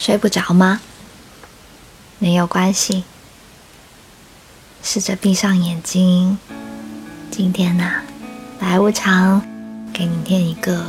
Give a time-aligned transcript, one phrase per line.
[0.00, 0.80] 睡不着吗？
[2.18, 3.04] 没有关系，
[4.82, 6.38] 试着闭上眼睛。
[7.30, 8.00] 今天呐，
[8.60, 9.42] 来无常
[9.92, 10.82] 给你念一个，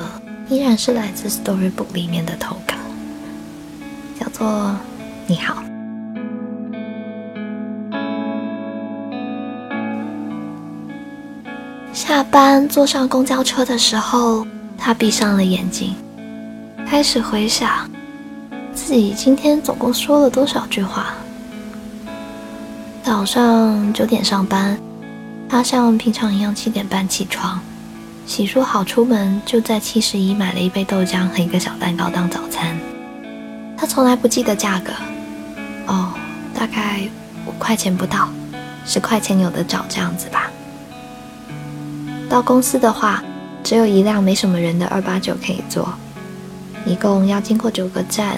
[0.47, 2.73] 依然是来自 Storybook 里面的投稿，
[4.18, 4.77] 叫做
[5.28, 5.61] “你好”。
[11.91, 14.47] 下班坐上公交车的时候，
[14.78, 15.96] 他闭上了眼睛，
[16.87, 17.89] 开始回想
[18.74, 21.14] 自己今天总共说了多少句话。
[23.04, 24.78] 早上九点上班，
[25.50, 27.60] 他像平常一样七点半起床，
[28.25, 32.78] 洗漱好出门，就在七十一买了一杯豆浆和一个小蛋糕当早餐。
[33.78, 34.92] 他从来不记得价格，
[35.88, 36.14] 哦，
[36.53, 37.02] 大概
[37.45, 38.30] 五块钱不到，
[38.86, 40.52] 十块钱有的找这样子吧。
[42.30, 43.23] 到公司的话，
[43.64, 45.92] 只有一辆没什么人的二八九可以坐，
[46.85, 48.38] 一共要经过九个站，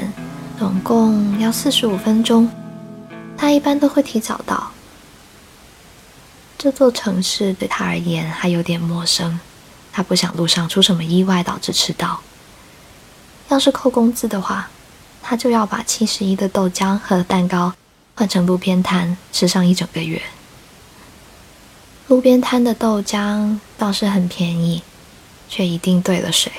[0.57, 2.49] 总共要四十五分钟。
[3.37, 4.71] 他一般都会提早到。
[6.57, 9.39] 这座城市对他而言还有点陌生，
[9.91, 12.21] 他不想路上出什么意外导致迟到。
[13.49, 14.69] 要是扣工资的话，
[15.21, 17.73] 他就要把七十一的豆浆和蛋糕
[18.15, 20.21] 换成路边摊吃上一整个月。
[22.07, 24.83] 路边摊的豆浆倒是很便宜，
[25.49, 26.51] 却一定兑了水。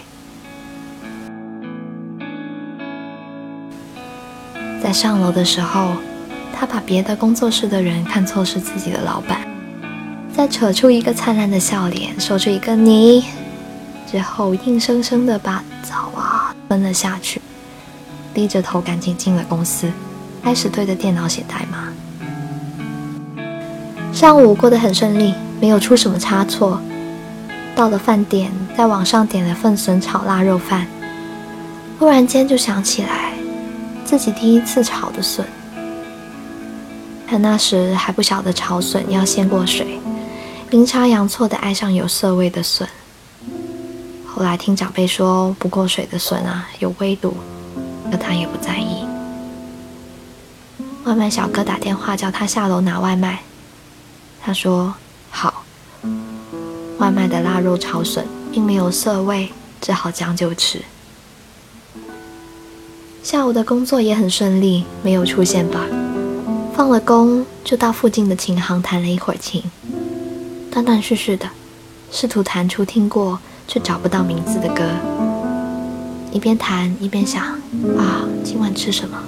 [4.84, 5.92] 在上楼的时候，
[6.54, 9.40] 他把别的工作室的人看错是自己的老板，
[10.36, 13.24] 再扯出一个灿烂的笑脸，说出一个“你”，
[14.06, 17.40] 之后硬生生的把早啊分了下去，
[18.34, 19.90] 低着头赶紧进了公司，
[20.42, 21.88] 开始对着电脑写代码。
[24.12, 25.32] 上午过得很顺利，
[25.62, 26.78] 没有出什么差错。
[27.74, 30.86] 到了饭点，在网上点了份笋炒腊肉饭。
[31.98, 33.32] 忽然间就想起来，
[34.04, 35.46] 自己第一次炒的笋。
[37.26, 39.98] 他那时还不晓得炒笋要先过水，
[40.70, 42.86] 阴差阳错的爱上有涩味的笋。
[44.26, 47.34] 后来听长辈说，不过水的笋啊有微毒，
[48.10, 49.04] 可他也不在意。
[51.04, 53.40] 外卖小哥打电话叫他下楼拿外卖。
[54.42, 54.94] 他说
[55.30, 55.64] ：“好。”
[56.98, 59.50] 外卖的腊肉炒笋并没有涩味，
[59.80, 60.82] 只好将就吃。
[63.24, 65.86] 下午的工作也很顺利，没有出现吧？
[66.74, 69.62] 放了工就到附近的琴行弹了一会儿琴，
[70.70, 71.48] 断断续续的，
[72.10, 74.82] 试图弹出听过却找不到名字的歌。
[76.32, 77.42] 一边弹一边想：
[77.96, 79.18] 啊，今晚吃什么？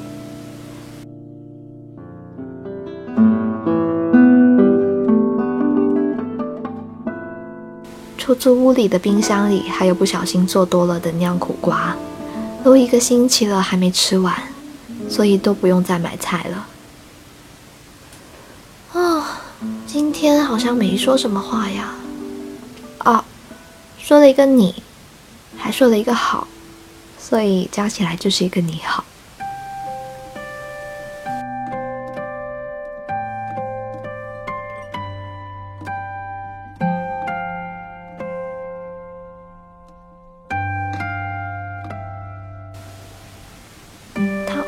[8.19, 11.97] 出租屋里的冰箱里还有不小心做多了的酿苦瓜，
[12.67, 14.35] 都一个星期了还没吃完，
[15.09, 16.67] 所以都不用再买菜了。
[18.93, 19.41] 啊，
[19.87, 21.95] 今天好像没说什么话呀。
[22.99, 23.25] 啊，
[24.01, 24.83] 说了一个你，
[25.57, 26.49] 还说了一个好，
[27.21, 29.05] 所以加起来就是一个你好。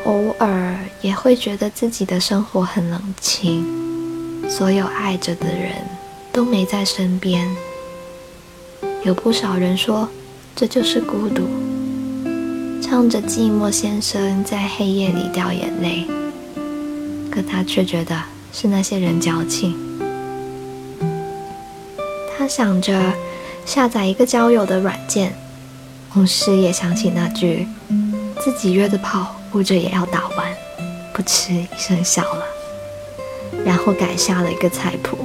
[0.09, 3.63] 偶尔也会觉得自己的生活很冷清，
[4.49, 5.75] 所有爱着的人
[6.33, 7.47] 都没在身边。
[9.03, 10.09] 有不少人说
[10.55, 11.43] 这就是孤独，
[12.81, 16.07] 唱着寂寞先生在黑夜里掉眼泪，
[17.29, 18.19] 可他却觉得
[18.51, 19.75] 是那些人矫情。
[22.35, 23.13] 他想着
[23.63, 25.35] 下载一个交友的软件，
[26.11, 27.67] 同时也想起那句
[28.39, 29.35] 自己约的炮。
[29.51, 30.53] 不着也要打完，
[31.13, 32.43] 不吃一声笑了，
[33.65, 35.17] 然后改下了一个菜谱。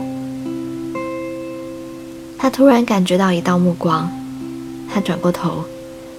[2.39, 4.11] 他突然感觉到一道目光，
[4.93, 5.65] 他转过头，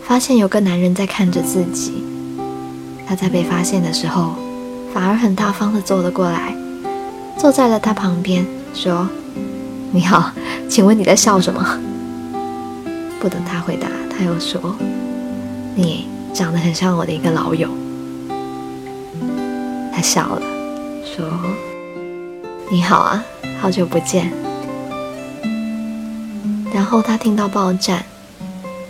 [0.03, 2.03] 发现有个男人在看着自己。
[3.07, 4.35] 他在被发现的时候，
[4.94, 6.56] 反而很大方的坐了过来，
[7.38, 8.44] 坐在了他旁边，
[8.74, 9.07] 说
[9.94, 10.31] ：“你好，
[10.68, 11.79] 请问你在笑什么？”
[13.21, 14.75] 不等他回答，他又说
[15.75, 17.69] ：“你长得很像我的一个老友。”
[20.05, 20.41] 他笑了，
[21.03, 21.25] 说
[22.69, 23.25] ：“你好啊，
[23.59, 24.31] 好久不见。”
[26.71, 28.05] 然后他听到报站，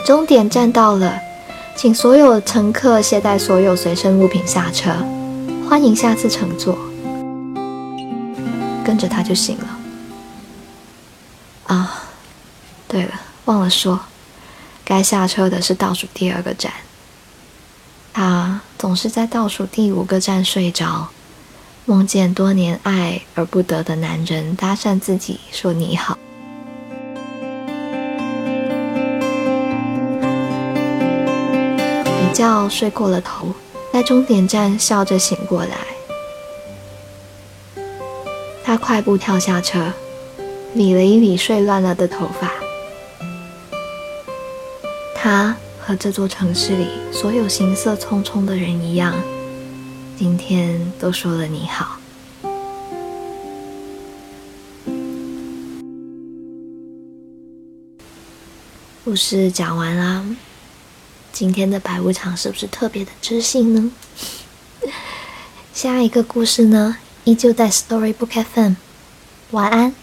[0.06, 1.17] 终点站到了，
[1.73, 4.91] 请所有乘客携带所有随身物品下车，
[5.69, 6.77] 欢迎下次乘坐。
[8.83, 9.67] 跟着他就行了。
[11.67, 12.03] 啊，
[12.89, 13.12] 对了，
[13.45, 13.97] 忘了说，
[14.83, 16.73] 该下车的是倒数第二个站。
[18.77, 21.07] 总是在倒数第五个站睡着，
[21.86, 26.18] 梦见多年爱而不得的男人搭讪自己说你好。
[32.22, 33.48] 一觉睡过了头，
[33.92, 35.77] 在终点站笑着醒过来。
[38.63, 39.94] 他快步跳下车，
[40.74, 42.51] 理了一理睡乱了的头发。
[45.16, 45.56] 他。
[45.88, 49.14] 和这座城市里所有行色匆匆的人一样，
[50.18, 52.00] 今天都说了你好。
[59.04, 60.26] 故事讲完啦，
[61.32, 63.92] 今天的白无常是不是特别的知性呢？
[65.72, 68.74] 下一个故事呢，依旧在 Storybook FM。
[69.52, 69.94] 晚安。